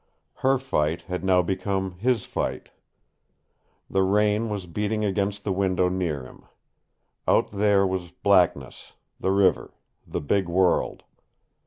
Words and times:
Her 0.37 0.57
fight 0.57 1.03
had 1.03 1.23
now 1.23 1.43
become 1.43 1.91
his 1.91 2.25
fight. 2.25 2.69
The 3.87 4.01
rain 4.01 4.49
was 4.49 4.65
beating 4.65 5.05
against 5.05 5.43
the 5.43 5.51
window 5.53 5.89
near 5.89 6.23
him. 6.25 6.45
Out 7.27 7.51
there 7.51 7.85
was 7.85 8.09
blackness, 8.09 8.93
the 9.19 9.29
river, 9.29 9.75
the 10.07 10.19
big 10.19 10.49
world. 10.49 11.03